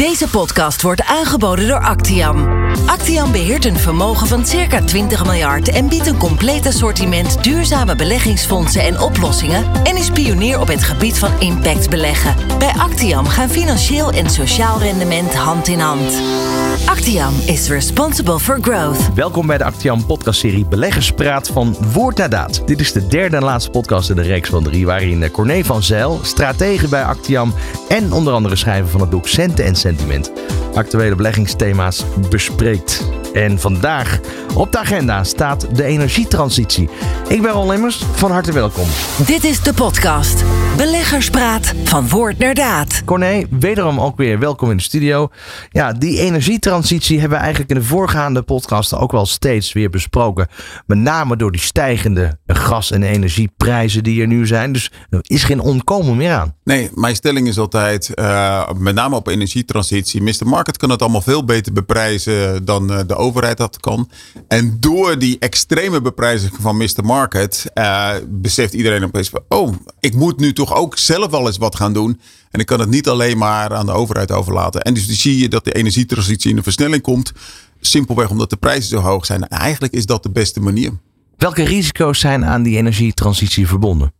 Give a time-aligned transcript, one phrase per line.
[0.00, 2.59] Deze podcast wordt aangeboden door Actiam.
[2.86, 8.82] Actiam beheert een vermogen van circa 20 miljard en biedt een compleet assortiment duurzame beleggingsfondsen
[8.82, 12.34] en oplossingen en is pionier op het gebied van impact beleggen.
[12.58, 16.22] Bij Actiam gaan financieel en sociaal rendement hand in hand.
[16.86, 19.14] Actiam is responsible for growth.
[19.14, 22.62] Welkom bij de Actiam podcastserie Beleggerspraat van Woord naar Daad.
[22.66, 24.86] Dit is de derde en laatste podcast in de reeks van drie...
[24.86, 27.54] waarin Corné van Zijl, stratege bij Actiam...
[27.88, 30.32] en onder andere schrijver van het boek Centen en Sentiment...
[30.74, 32.69] actuele beleggingsthema's bespreekt.
[32.70, 33.19] Eight.
[33.32, 34.20] En vandaag
[34.54, 36.88] op de agenda staat de energietransitie.
[37.28, 38.86] Ik ben Ron Lemmers, van harte welkom.
[39.26, 40.44] Dit is de podcast
[40.76, 43.02] Beleggerspraat van Woord naar Daad.
[43.04, 45.28] Corné, wederom ook weer welkom in de studio.
[45.70, 50.48] Ja, die energietransitie hebben we eigenlijk in de voorgaande podcasten ook wel steeds weer besproken.
[50.86, 54.72] Met name door die stijgende gas- en energieprijzen die er nu zijn.
[54.72, 56.54] Dus er is geen ontkomen meer aan.
[56.64, 60.46] Nee, mijn stelling is altijd, uh, met name op energietransitie, Mr.
[60.46, 64.10] Market kan het allemaal veel beter beprijzen dan uh, de overheid dat kan.
[64.48, 67.04] En door die extreme beprijzing van Mr.
[67.04, 71.58] Market, uh, beseft iedereen opeens van, oh, ik moet nu toch ook zelf wel eens
[71.58, 72.20] wat gaan doen.
[72.50, 74.80] En ik kan het niet alleen maar aan de overheid overlaten.
[74.80, 77.32] En dus zie je dat de energietransitie in de versnelling komt.
[77.80, 79.42] Simpelweg omdat de prijzen zo hoog zijn.
[79.48, 80.92] En eigenlijk is dat de beste manier.
[81.36, 84.12] Welke risico's zijn aan die energietransitie verbonden?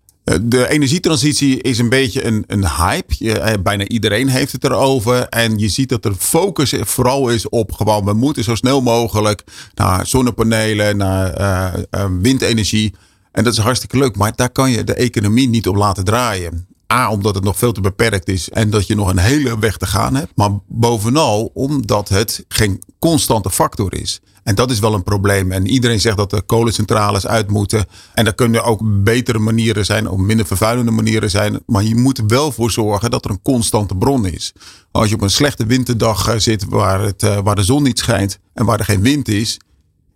[0.42, 3.14] De energietransitie is een beetje een, een hype.
[3.19, 5.28] Je, bijna iedereen heeft het erover.
[5.28, 9.45] En je ziet dat er focus vooral is op gewoon, we moeten zo snel mogelijk
[9.75, 12.95] naar zonnepanelen, naar uh, windenergie.
[13.33, 16.67] En dat is hartstikke leuk, maar daar kan je de economie niet op laten draaien.
[16.92, 19.77] A, omdat het nog veel te beperkt is en dat je nog een hele weg
[19.77, 20.33] te gaan hebt.
[20.34, 24.20] Maar bovenal omdat het geen constante factor is.
[24.42, 25.52] En dat is wel een probleem.
[25.52, 27.84] En iedereen zegt dat er kolencentrales uit moeten.
[28.14, 31.60] En er kunnen ook betere manieren zijn, of minder vervuilende manieren zijn.
[31.66, 34.52] Maar je moet wel voor zorgen dat er een constante bron is.
[34.91, 38.64] Als je op een slechte winterdag zit waar, het, waar de zon niet schijnt en
[38.64, 39.58] waar er geen wind is,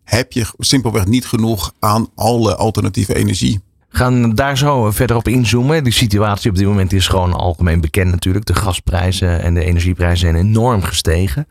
[0.04, 3.60] heb je simpelweg niet genoeg aan alle alternatieve energie
[3.96, 5.84] gaan daar zo verder op inzoomen.
[5.84, 8.46] De situatie op dit moment is gewoon algemeen bekend natuurlijk.
[8.46, 11.46] De gasprijzen en de energieprijzen zijn enorm gestegen.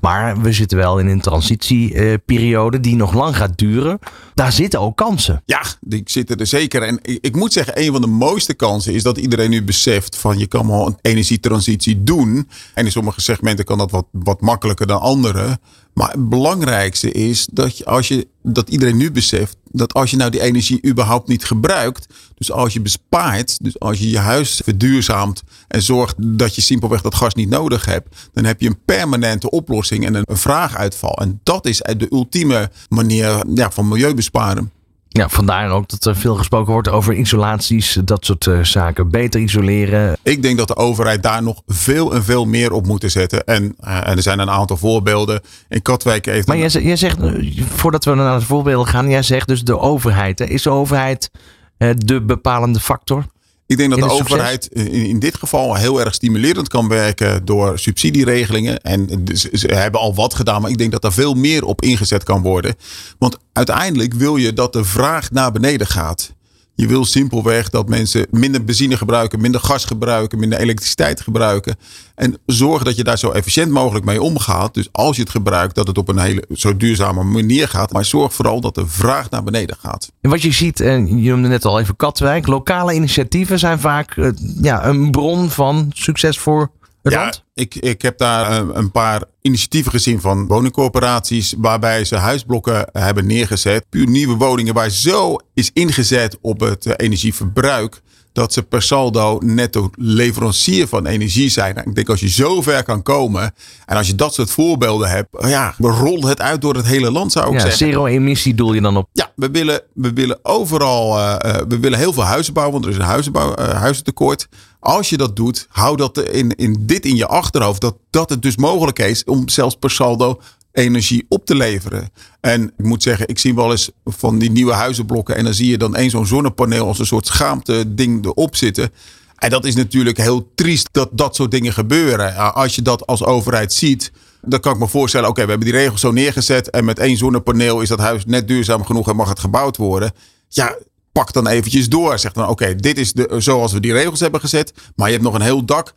[0.00, 3.98] Maar we zitten wel in een transitieperiode die nog lang gaat duren.
[4.34, 5.42] Daar zitten ook kansen.
[5.44, 6.82] Ja, die zitten er zeker.
[6.82, 10.38] En ik moet zeggen, een van de mooiste kansen is dat iedereen nu beseft van
[10.38, 12.48] je kan wel een energietransitie doen.
[12.74, 15.58] En in sommige segmenten kan dat wat, wat makkelijker dan andere.
[16.00, 20.16] Maar het belangrijkste is dat, je, als je, dat iedereen nu beseft dat als je
[20.16, 24.60] nou die energie überhaupt niet gebruikt, dus als je bespaart, dus als je je huis
[24.64, 28.84] verduurzaamt en zorgt dat je simpelweg dat gas niet nodig hebt, dan heb je een
[28.84, 31.14] permanente oplossing en een vraaguitval.
[31.14, 34.70] En dat is de ultieme manier ja, van milieubesparen.
[35.12, 39.10] Ja, vandaar ook dat er veel gesproken wordt over isolaties, dat soort uh, zaken.
[39.10, 40.16] Beter isoleren.
[40.22, 43.44] Ik denk dat de overheid daar nog veel en veel meer op moet zetten.
[43.44, 45.40] En, uh, en er zijn een aantal voorbeelden.
[45.68, 46.46] In Katwijk heeft.
[46.46, 49.78] Maar jij, jij, zegt, eh, voordat we naar de voorbeelden gaan, jij zegt dus de
[49.78, 50.40] overheid.
[50.40, 51.30] Is de overheid
[51.78, 53.24] uh, de bepalende factor?
[53.70, 57.78] Ik denk dat de overheid in, in, dit geval heel erg stimulerend kan werken door
[57.78, 58.80] subsidieregelingen.
[58.80, 62.22] En ze hebben al wat gedaan, maar ik denk dat er veel meer op ingezet
[62.22, 62.74] kan worden.
[63.18, 66.32] Want uiteindelijk wil je dat de vraag naar beneden gaat.
[66.80, 71.76] Je wil simpelweg dat mensen minder benzine gebruiken, minder gas gebruiken, minder elektriciteit gebruiken.
[72.14, 74.74] En zorgen dat je daar zo efficiënt mogelijk mee omgaat.
[74.74, 77.92] Dus als je het gebruikt, dat het op een hele zo duurzame manier gaat.
[77.92, 80.12] Maar zorg vooral dat de vraag naar beneden gaat.
[80.20, 84.32] En wat je ziet, en je noemde net al even Katwijk, lokale initiatieven zijn vaak
[84.60, 86.70] ja, een bron van succes voor
[87.02, 91.54] ja, ik, ik heb daar een paar initiatieven gezien van woningcorporaties.
[91.58, 93.84] waarbij ze huisblokken hebben neergezet.
[93.88, 98.00] Puur nieuwe woningen waar zo is ingezet op het energieverbruik
[98.32, 101.76] dat ze per saldo netto leverancier van energie zijn.
[101.76, 103.54] Ik denk als je zo ver kan komen
[103.86, 107.32] en als je dat soort voorbeelden hebt, ja, rol het uit door het hele land
[107.32, 107.78] zou ik ja, zeggen.
[107.78, 109.08] Zero emissie doel je dan op?
[109.12, 111.36] Ja, we willen, we willen overal, uh,
[111.68, 114.48] we willen heel veel huizen bouwen, want er is een huizenbouw, uh, huizentekort.
[114.80, 118.42] Als je dat doet, hou dat in, in dit in je achterhoofd, dat, dat het
[118.42, 120.40] dus mogelijk is om zelfs per saldo
[120.72, 122.10] energie op te leveren.
[122.40, 125.36] En ik moet zeggen, ik zie wel eens van die nieuwe huizenblokken.
[125.36, 128.92] En dan zie je dan één zo'n zonnepaneel als een soort schaamte ding erop zitten.
[129.36, 132.54] En dat is natuurlijk heel triest dat dat soort dingen gebeuren.
[132.54, 135.76] Als je dat als overheid ziet, dan kan ik me voorstellen: oké, we hebben die
[135.76, 136.70] regels zo neergezet.
[136.70, 140.12] En met één zonnepaneel is dat huis net duurzaam genoeg en mag het gebouwd worden.
[140.48, 140.76] Ja,
[141.12, 142.18] pak dan eventjes door.
[142.18, 144.72] Zeg dan: oké, dit is de, zoals we die regels hebben gezet.
[144.96, 145.94] Maar je hebt nog een heel dak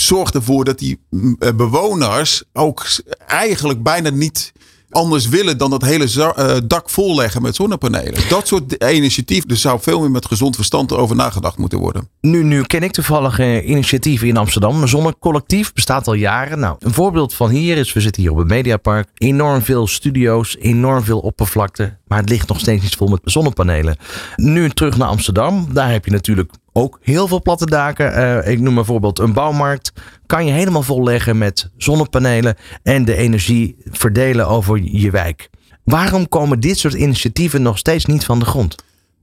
[0.00, 0.98] zorg ervoor dat die
[1.54, 2.86] bewoners ook
[3.26, 4.52] eigenlijk bijna niet
[4.90, 8.28] anders willen dan dat hele eh, dak volleggen met zonnepanelen.
[8.28, 12.08] Dat soort initiatief, er zou veel meer met gezond verstand over nagedacht moeten worden.
[12.20, 14.82] Nu, nu ken ik toevallig eh, initiatieven in Amsterdam.
[14.82, 16.58] Een zonnecollectief bestaat al jaren.
[16.58, 19.08] Nou, een voorbeeld van hier is, we zitten hier op het Mediapark.
[19.14, 21.98] Enorm veel studio's, enorm veel oppervlakte.
[22.06, 23.96] Maar het ligt nog steeds niet vol met zonnepanelen.
[24.36, 25.68] Nu terug naar Amsterdam.
[25.72, 28.14] Daar heb je natuurlijk ook heel veel platte daken.
[28.14, 29.92] Eh, ik noem bijvoorbeeld een bouwmarkt.
[30.26, 35.50] Kan je helemaal volleggen met zonnepanelen en de energie verdelen over je wijk.
[35.84, 38.74] Waarom komen dit soort initiatieven nog steeds niet van de grond?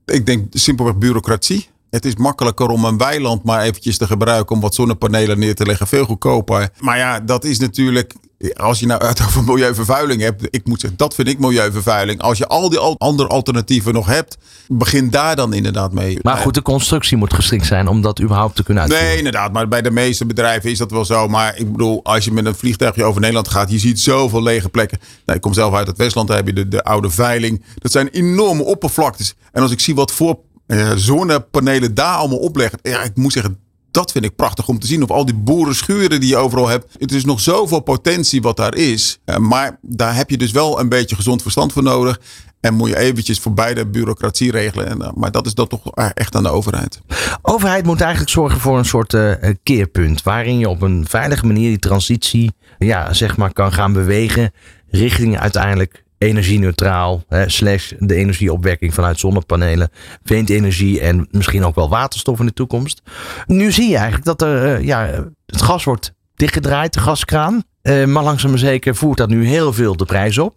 [0.04, 1.68] Ik denk simpelweg bureaucratie.
[1.90, 5.66] Het is makkelijker om een weiland maar eventjes te gebruiken om wat zonnepanelen neer te
[5.66, 5.86] leggen.
[5.86, 6.68] Veel goedkoper.
[6.80, 8.14] Maar ja, dat is natuurlijk.
[8.52, 10.46] Als je nou het over milieuvervuiling hebt.
[10.50, 12.20] Ik moet zeggen, dat vind ik milieuvervuiling.
[12.20, 14.36] Als je al die andere alternatieven nog hebt.
[14.68, 16.18] Begin daar dan inderdaad mee.
[16.22, 19.08] Maar goed, de constructie moet geschikt zijn om dat überhaupt te kunnen uitvoeren.
[19.08, 19.52] Nee, inderdaad.
[19.52, 21.28] Maar bij de meeste bedrijven is dat wel zo.
[21.28, 24.68] Maar ik bedoel, als je met een vliegtuigje over Nederland gaat, je ziet zoveel lege
[24.68, 24.98] plekken.
[25.24, 27.64] Nou, ik kom zelf uit het Westland, daar heb je de, de oude veiling.
[27.78, 29.34] Dat zijn enorme oppervlaktes.
[29.52, 32.78] En als ik zie wat voor eh, zonnepanelen daar allemaal opleggen.
[32.82, 33.58] Ja, ik moet zeggen,
[33.94, 35.02] dat vind ik prachtig om te zien.
[35.02, 36.94] Of al die boerenschuren die je overal hebt.
[36.98, 39.18] Het is nog zoveel potentie wat daar is.
[39.24, 42.20] Eh, maar daar heb je dus wel een beetje gezond verstand voor nodig.
[42.60, 44.86] En moet je eventjes voorbij de bureaucratie regelen.
[44.86, 47.00] En, eh, maar dat is dan toch echt aan de overheid.
[47.42, 49.32] Overheid moet eigenlijk zorgen voor een soort eh,
[49.62, 50.22] keerpunt.
[50.22, 54.52] Waarin je op een veilige manier die transitie ja, zeg maar kan gaan bewegen.
[54.90, 57.24] Richting uiteindelijk energie-neutraal.
[57.46, 59.90] Slash de energieopwekking vanuit zonnepanelen.
[60.22, 63.02] Windenergie en misschien ook wel waterstof in de toekomst.
[63.46, 67.62] Nu zie je eigenlijk dat er, eh, ja, het gas wordt dichtgedraaid, de gaskraan.
[67.82, 70.54] Eh, maar langzaam maar zeker voert dat nu heel veel de prijs op.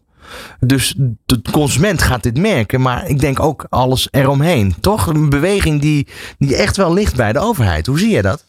[0.59, 0.95] Dus
[1.25, 4.75] de consument gaat dit merken, maar ik denk ook alles eromheen.
[4.79, 5.07] Toch?
[5.07, 6.07] Een beweging die,
[6.37, 7.85] die echt wel ligt bij de overheid.
[7.85, 8.45] Hoe zie je dat?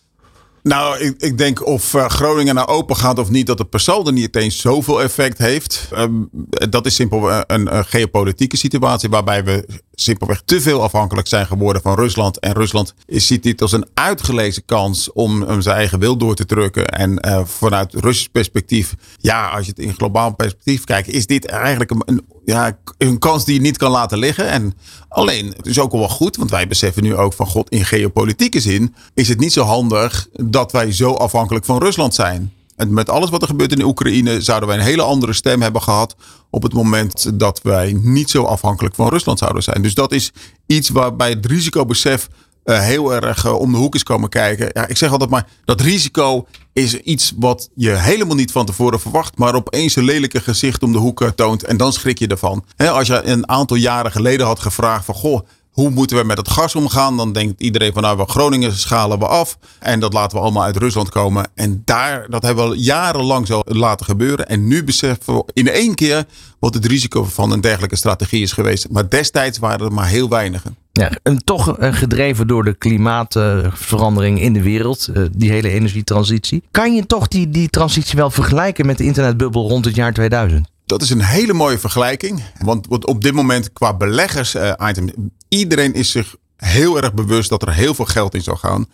[0.69, 4.11] Nou, ik, denk of eh, Groningen nou open gaat of niet, dat het per saldo
[4.11, 5.89] niet eens zoveel effect heeft.
[5.93, 6.23] Ehm,
[6.71, 11.83] dat is simpel een, een geopolitieke situatie waarbij we simpelweg te veel afhankelijk zijn geworden
[11.83, 12.39] van Rusland.
[12.39, 16.47] En Rusland ziet dit als een uitgelezen kans om, om zijn eigen wil door te
[16.47, 16.87] drukken.
[16.87, 21.47] En eh, vanuit Russisch perspectief, ja, als je het in globaal perspectief kijkt, is dit
[21.47, 24.49] eigenlijk een, een, ja, een kans die je niet kan laten liggen.
[24.49, 24.75] En
[25.09, 28.61] alleen, het is ook wel goed, want wij beseffen nu ook van God, in geopolitieke
[28.61, 32.53] zin is het niet zo handig dat wij zo afhankelijk van Rusland zijn.
[32.77, 35.83] En met alles wat er gebeurt in Oekraïne zouden wij een hele andere stem hebben
[35.83, 36.17] gehad
[36.51, 39.83] op het moment dat wij niet zo afhankelijk van Rusland zouden zijn.
[39.83, 40.33] Dus dat is
[40.67, 42.29] iets waarbij het risicobesef
[42.69, 44.71] uh, heel erg uh, om de hoek is komen kijken.
[44.73, 49.01] Ja, ik zeg altijd maar, dat risico is iets wat je helemaal niet van tevoren
[49.01, 52.27] verwacht, maar opeens een lelijke gezicht om de hoek uh, toont en dan schrik je
[52.27, 52.65] ervan.
[52.77, 55.41] Als je een aantal jaren geleden had gevraagd van, goh,
[55.79, 57.17] hoe moeten we met het gas omgaan?
[57.17, 59.59] Dan denkt iedereen van nou, we Groningen schalen we af.
[59.79, 61.51] En dat laten we allemaal uit Rusland komen.
[61.55, 64.49] En daar, dat hebben we jarenlang zo laten gebeuren.
[64.49, 66.25] En nu beseffen we in één keer
[66.59, 68.89] wat het risico van een dergelijke strategie is geweest.
[68.91, 70.77] Maar destijds waren er maar heel weinigen.
[70.99, 76.63] Ja, en toch gedreven door de klimaatverandering in de wereld, die hele energietransitie.
[76.71, 80.69] Kan je toch die, die transitie wel vergelijken met de internetbubbel rond het jaar 2000?
[80.87, 82.43] Dat is een hele mooie vergelijking.
[82.59, 87.63] Want op dit moment qua beleggers uh, item, iedereen is zich heel erg bewust dat
[87.63, 88.87] er heel veel geld in zou gaan.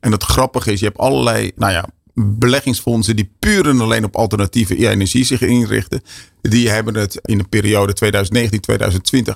[0.00, 4.16] En het grappige is, je hebt allerlei, nou ja, beleggingsfondsen die puur en alleen op
[4.16, 6.02] alternatieve energie zich inrichten.
[6.42, 7.94] Die hebben het in de periode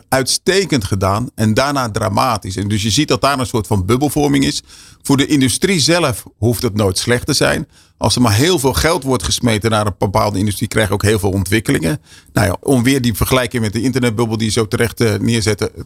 [0.00, 2.56] 2019-2020 uitstekend gedaan en daarna dramatisch.
[2.56, 4.62] En dus je ziet dat daar een soort van bubbelvorming is.
[5.02, 7.68] Voor de industrie zelf hoeft het nooit slecht te zijn.
[7.98, 11.02] Als er maar heel veel geld wordt gesmeten naar een bepaalde industrie, krijg je ook
[11.02, 12.00] heel veel ontwikkelingen.
[12.32, 15.14] Nou ja, om weer die vergelijking met de internetbubbel die je zo terecht uh,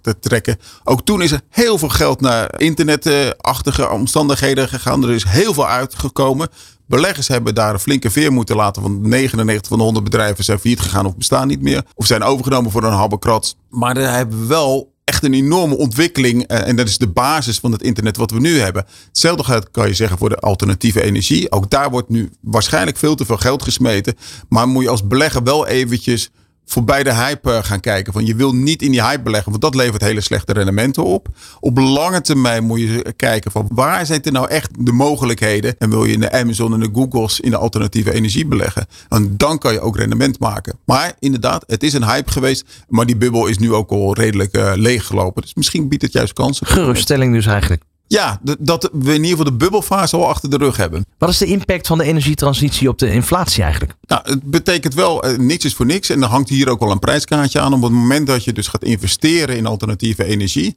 [0.02, 0.59] te trekken.
[0.85, 5.02] Ook toen is er heel veel geld naar internetachtige omstandigheden gegaan.
[5.02, 6.49] Er is heel veel uitgekomen.
[6.87, 8.83] Beleggers hebben daar een flinke veer moeten laten.
[8.83, 11.83] Want 99 van de 100 bedrijven zijn failliet gegaan of bestaan niet meer.
[11.95, 13.57] Of zijn overgenomen voor een halve krat.
[13.69, 16.47] Maar daar hebben we wel echt een enorme ontwikkeling.
[16.47, 18.87] En dat is de basis van het internet wat we nu hebben.
[19.07, 21.52] Hetzelfde gaat, kan je zeggen, voor de alternatieve energie.
[21.52, 24.17] Ook daar wordt nu waarschijnlijk veel te veel geld gesmeten.
[24.49, 26.31] Maar moet je als belegger wel eventjes
[26.71, 28.12] voorbij de hype gaan kijken.
[28.12, 31.29] Van je wil niet in die hype beleggen, want dat levert hele slechte rendementen op.
[31.61, 35.75] Op lange termijn moet je kijken van waar zijn er nou echt de mogelijkheden.
[35.79, 38.87] En wil je in de Amazon en de Googles in de alternatieve energie beleggen.
[39.09, 40.79] En dan kan je ook rendement maken.
[40.85, 42.65] Maar inderdaad, het is een hype geweest.
[42.89, 45.43] Maar die bubbel is nu ook al redelijk uh, leeggelopen.
[45.43, 46.67] Dus misschien biedt het juist kansen.
[46.67, 47.83] Geruststelling dus eigenlijk.
[48.12, 51.07] Ja, dat we in ieder geval de bubbelfase al achter de rug hebben.
[51.19, 53.95] Wat is de impact van de energietransitie op de inflatie eigenlijk?
[54.07, 56.11] Nou, het betekent wel, uh, niks is voor niks.
[56.11, 57.73] En dan hangt hier ook al een prijskaartje aan.
[57.73, 60.76] Op het moment dat je dus gaat investeren in alternatieve energie,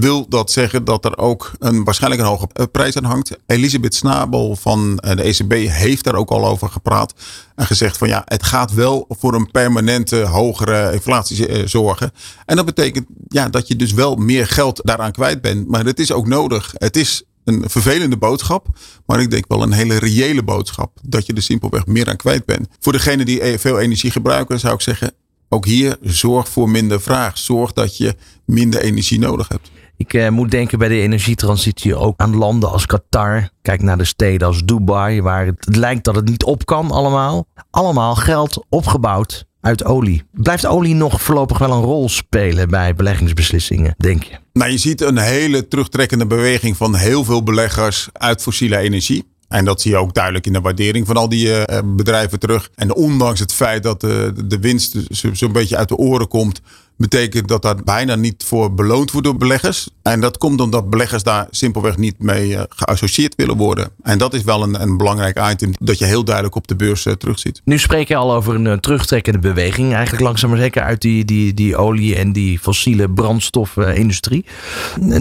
[0.00, 3.36] wil dat zeggen dat er ook een, waarschijnlijk een hoge eh, prijs aan hangt.
[3.46, 7.14] Elisabeth Snabel van eh, de ECB heeft daar ook al over gepraat.
[7.54, 12.12] En gezegd van ja, het gaat wel voor een permanente hogere inflatie zorgen.
[12.46, 15.68] En dat betekent ja, dat je dus wel meer geld daaraan kwijt bent.
[15.68, 16.74] Maar het is ook nodig.
[16.76, 18.66] Het is een vervelende boodschap.
[19.06, 20.98] Maar ik denk wel een hele reële boodschap.
[21.02, 22.68] Dat je er simpelweg meer aan kwijt bent.
[22.80, 25.12] Voor degenen die e- veel energie gebruiken, zou ik zeggen.
[25.48, 27.38] Ook hier zorg voor minder vraag.
[27.38, 29.70] Zorg dat je minder energie nodig hebt.
[29.96, 33.48] Ik eh, moet denken bij de energietransitie ook aan landen als Qatar.
[33.62, 37.46] Kijk naar de steden als Dubai, waar het lijkt dat het niet op kan allemaal.
[37.70, 40.22] Allemaal geld opgebouwd uit olie.
[40.30, 44.38] Blijft olie nog voorlopig wel een rol spelen bij beleggingsbeslissingen, denk je?
[44.52, 49.30] Nou, je ziet een hele terugtrekkende beweging van heel veel beleggers uit fossiele energie.
[49.48, 52.70] En dat zie je ook duidelijk in de waardering van al die uh, bedrijven terug.
[52.74, 54.96] En ondanks het feit dat de winst
[55.32, 56.60] zo'n beetje uit de oren komt,
[57.02, 59.88] betekent dat daar bijna niet voor beloond wordt door beleggers.
[60.02, 63.90] En dat komt omdat beleggers daar simpelweg niet mee uh, geassocieerd willen worden.
[64.02, 67.06] En dat is wel een, een belangrijk item dat je heel duidelijk op de beurs
[67.06, 67.60] uh, terugziet.
[67.64, 69.92] Nu spreek je al over een terugtrekkende beweging.
[69.92, 74.44] Eigenlijk langzaam maar zeker uit die, die, die olie- en die fossiele brandstofindustrie.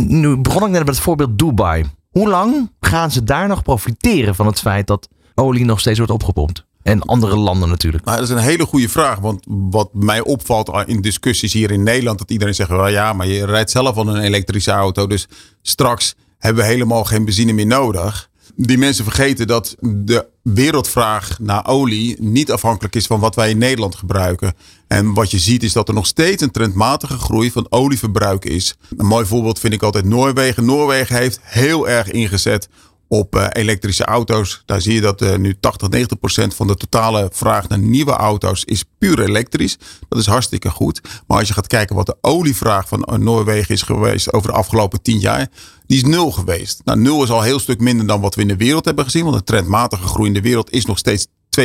[0.08, 1.86] nu begon ik net met het voorbeeld Dubai.
[2.10, 6.14] Hoe lang gaan ze daar nog profiteren van het feit dat olie nog steeds wordt
[6.14, 6.66] opgepompt?
[6.84, 8.06] En andere landen natuurlijk.
[8.06, 9.20] Dat is een hele goede vraag.
[9.20, 13.28] Want wat mij opvalt in discussies hier in Nederland, dat iedereen zegt: well, ja, maar
[13.28, 15.08] je rijdt zelf al een elektrische auto.
[15.08, 15.28] Dus
[15.62, 18.30] straks hebben we helemaal geen benzine meer nodig.
[18.56, 23.58] Die mensen vergeten dat de wereldvraag naar olie niet afhankelijk is van wat wij in
[23.58, 24.54] Nederland gebruiken.
[24.88, 28.76] En wat je ziet is dat er nog steeds een trendmatige groei van olieverbruik is.
[28.98, 30.66] Een mooi voorbeeld vind ik altijd Noorwegen.
[30.66, 32.70] Noorwegen heeft heel erg ingezet
[33.12, 34.64] op uh, elektrische auto's.
[34.66, 38.12] Daar zie je dat uh, nu 80, 90 procent van de totale vraag naar nieuwe
[38.12, 39.78] auto's is puur elektrisch.
[40.10, 41.02] Dat is hartstikke goed.
[41.28, 44.58] Maar als je gaat kijken wat de olievraag van uh, Noorwegen is geweest over de
[44.58, 45.48] afgelopen 10 jaar,
[45.86, 46.82] die is nul geweest.
[46.86, 49.04] Nou, nul is al een heel stuk minder dan wat we in de wereld hebben
[49.04, 49.24] gezien.
[49.24, 51.28] Want de trendmatige groei in de wereld is nog steeds
[51.60, 51.64] 2%.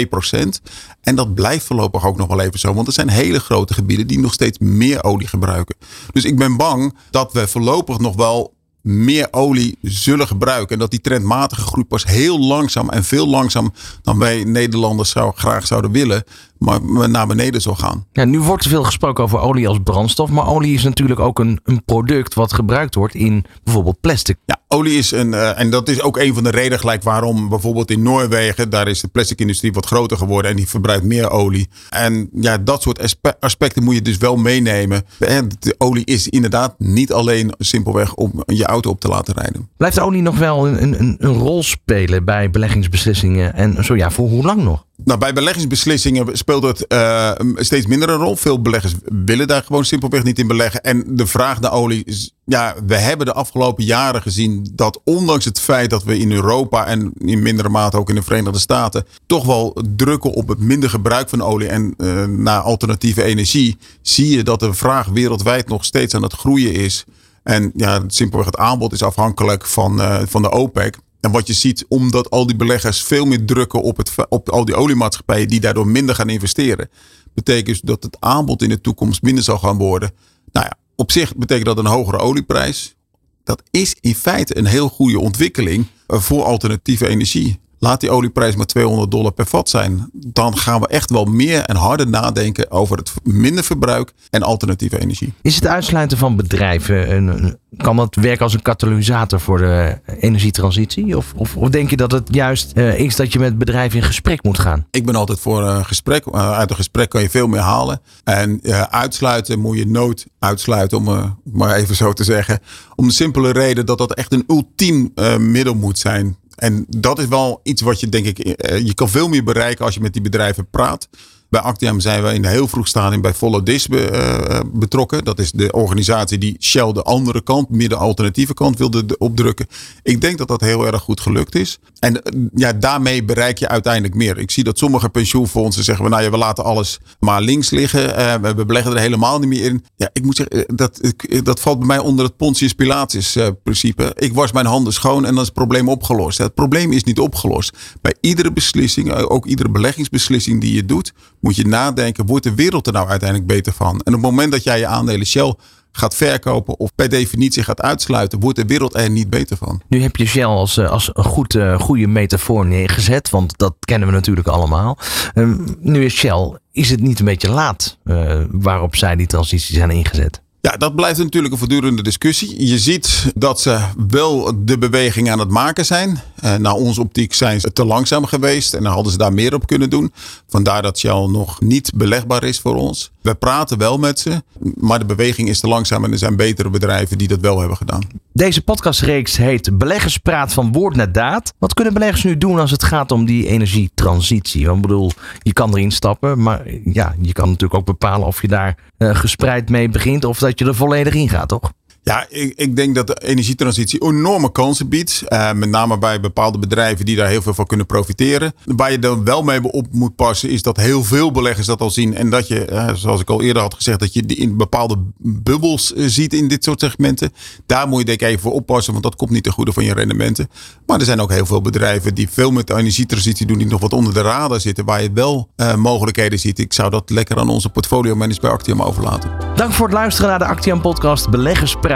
[1.00, 2.74] En dat blijft voorlopig ook nog wel even zo.
[2.74, 5.76] Want er zijn hele grote gebieden die nog steeds meer olie gebruiken.
[6.12, 8.55] Dus ik ben bang dat we voorlopig nog wel
[8.86, 10.72] meer olie zullen gebruiken.
[10.72, 15.32] En dat die trendmatige groei pas heel langzaam en veel langzaam dan wij Nederlanders zou,
[15.34, 16.24] graag zouden willen,
[16.58, 18.06] maar naar beneden zal gaan.
[18.12, 20.30] Ja, nu wordt er veel gesproken over olie als brandstof.
[20.30, 24.36] Maar olie is natuurlijk ook een, een product wat gebruikt wordt in bijvoorbeeld plastic.
[24.44, 25.28] Ja, olie is een.
[25.28, 28.70] Uh, en dat is ook een van de redenen gelijk waarom bijvoorbeeld in Noorwegen.
[28.70, 30.50] daar is de plasticindustrie wat groter geworden.
[30.50, 31.68] en die verbruikt meer olie.
[31.90, 35.02] En ja, dat soort aspecten moet je dus wel meenemen.
[35.18, 39.68] En de olie is inderdaad niet alleen simpelweg om je auto op te laten rijden.
[39.76, 43.54] Blijft olie nog wel een, een, een rol spelen bij beleggingsbeslissingen?
[43.54, 44.84] En zo ja, voor hoe lang nog?
[45.04, 48.36] Nou, bij beleggingsbeslissingen speelt het uh, steeds minder een rol.
[48.36, 50.82] Veel beleggers willen daar gewoon simpelweg niet in beleggen.
[50.82, 55.60] En de vraag naar olie ja, we hebben de afgelopen jaren gezien dat ondanks het
[55.60, 59.44] feit dat we in Europa en in mindere mate ook in de Verenigde Staten toch
[59.44, 64.42] wel drukken op het minder gebruik van olie en uh, naar alternatieve energie, zie je
[64.42, 67.04] dat de vraag wereldwijd nog steeds aan het groeien is.
[67.42, 70.96] En ja, simpelweg het aanbod is afhankelijk van, uh, van de OPEC.
[71.20, 74.64] En wat je ziet, omdat al die beleggers veel meer drukken op, het, op al
[74.64, 76.90] die oliemaatschappijen die daardoor minder gaan investeren,
[77.34, 80.10] betekent dus dat het aanbod in de toekomst minder zal gaan worden.
[80.52, 82.96] Nou ja, op zich betekent dat een hogere olieprijs.
[83.44, 87.60] Dat is in feite een heel goede ontwikkeling voor alternatieve energie.
[87.86, 90.10] Laat die olieprijs maar 200 dollar per vat zijn.
[90.12, 95.00] Dan gaan we echt wel meer en harder nadenken over het minder verbruik en alternatieve
[95.00, 95.32] energie.
[95.42, 101.16] Is het uitsluiten van bedrijven, een, kan dat werken als een katalysator voor de energietransitie?
[101.16, 104.04] Of, of, of denk je dat het juist uh, is dat je met bedrijven in
[104.04, 104.86] gesprek moet gaan?
[104.90, 106.26] Ik ben altijd voor een gesprek.
[106.26, 108.00] Uh, uit een gesprek kan je veel meer halen.
[108.24, 112.58] En uh, uitsluiten moet je nooit uitsluiten, om maar even zo te zeggen.
[112.94, 117.26] Om de simpele reden dat dat echt een ultiem middel moet zijn en dat is
[117.26, 120.12] wel iets wat je denk ik, eh, je kan veel meer bereiken als je met
[120.12, 121.08] die bedrijven praat.
[121.48, 125.24] Bij Actium zijn we in een heel vroeg stadium bij Follow This uh, betrokken.
[125.24, 129.66] Dat is de organisatie die Shell de andere kant, meer de alternatieve kant wilde opdrukken.
[130.02, 131.78] Ik denk dat dat heel erg goed gelukt is.
[131.98, 134.38] En eh, ja, daarmee bereik je uiteindelijk meer.
[134.38, 138.14] Ik zie dat sommige pensioenfondsen zeggen, nou ja, we laten alles maar links liggen.
[138.42, 139.84] We beleggen er helemaal niet meer in.
[139.96, 141.00] Ja, ik moet zeggen, dat,
[141.42, 144.12] dat valt bij mij onder het Pontius Pilatus principe.
[144.16, 146.38] Ik was mijn handen schoon en dan is het probleem opgelost.
[146.38, 147.76] Het probleem is niet opgelost.
[148.00, 152.86] Bij iedere beslissing, ook iedere beleggingsbeslissing die je doet, moet je nadenken, wordt de wereld
[152.86, 153.90] er nou uiteindelijk beter van?
[153.90, 155.54] En op het moment dat jij je aandelen Shell
[155.92, 159.82] gaat verkopen of per definitie gaat uitsluiten, wordt de wereld er niet beter van.
[159.88, 163.74] Nu heb je Shell als, eh, als een goed, uh, goede metafoor neergezet, want dat
[163.80, 164.98] kennen we natuurlijk allemaal.
[165.34, 169.74] Um, nu is Shell, is het niet een beetje laat uh, waarop zij die transitie
[169.74, 170.42] zijn ingezet?
[170.66, 172.66] Ja, dat blijft natuurlijk een voortdurende discussie.
[172.66, 176.20] Je ziet dat ze wel de beweging aan het maken zijn.
[176.44, 179.54] Uh, naar onze optiek zijn ze te langzaam geweest en dan hadden ze daar meer
[179.54, 180.12] op kunnen doen.
[180.48, 183.10] Vandaar dat Shell nog niet belegbaar is voor ons.
[183.26, 184.42] We praten wel met ze,
[184.74, 187.76] maar de beweging is te langzaam en er zijn betere bedrijven die dat wel hebben
[187.76, 188.02] gedaan.
[188.32, 191.54] Deze podcastreeks heet Beleggers praat van woord naar daad.
[191.58, 194.70] Wat kunnen beleggers nu doen als het gaat om die energietransitie?
[194.70, 195.10] Ik bedoel,
[195.42, 199.14] je kan erin stappen, maar ja, je kan natuurlijk ook bepalen of je daar uh,
[199.14, 201.72] gespreid mee begint of dat je er volledig in gaat, toch?
[202.08, 205.22] Ja, ik, ik, denk dat de energietransitie enorme kansen biedt.
[205.28, 208.52] Uh, met name bij bepaalde bedrijven die daar heel veel van kunnen profiteren.
[208.64, 211.90] Waar je dan wel mee op moet passen, is dat heel veel beleggers dat al
[211.90, 212.14] zien.
[212.14, 215.92] En dat je, uh, zoals ik al eerder had gezegd, dat je in bepaalde bubbels
[215.92, 217.32] uh, ziet in dit soort segmenten.
[217.66, 219.84] Daar moet je denk ik even voor oppassen, want dat komt niet ten goede van
[219.84, 220.48] je rendementen.
[220.86, 223.80] Maar er zijn ook heel veel bedrijven die veel met de energietransitie doen, die nog
[223.80, 226.58] wat onder de radar zitten, waar je wel mogelijkheden ziet.
[226.58, 229.30] Ik zou dat lekker aan onze portfolio managers bij Actium overlaten.
[229.54, 231.30] Dank voor het luisteren naar de Actium podcast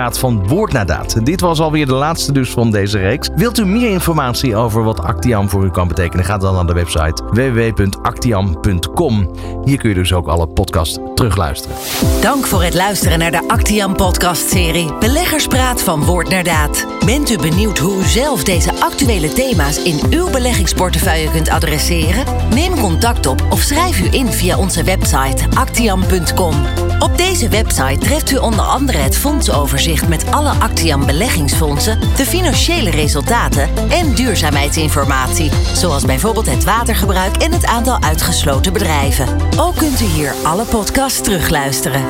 [0.09, 1.26] Van woord naar daad.
[1.26, 3.28] Dit was alweer de laatste dus van deze reeks.
[3.37, 6.25] Wilt u meer informatie over wat Actiam voor u kan betekenen?
[6.25, 9.30] Ga dan naar de website www.actiam.com.
[9.64, 11.76] Hier kun je dus ook alle podcasts terugluisteren.
[12.21, 16.87] Dank voor het luisteren naar de Actiam podcast-serie Beleggerspraat van woord naar daad.
[17.04, 22.25] Bent u benieuwd hoe u zelf deze actuele thema's in uw beleggingsportefeuille kunt adresseren?
[22.54, 26.54] Neem contact op of schrijf u in via onze website actiam.com.
[26.99, 32.90] Op deze website treft u onder andere het fondsoverzicht met alle Actiam beleggingsfondsen, de financiële
[32.90, 39.26] resultaten en duurzaamheidsinformatie, zoals bijvoorbeeld het watergebruik en het aantal uitgesloten bedrijven.
[39.59, 42.04] Ook kunt u hier alle podcasts terugluisteren.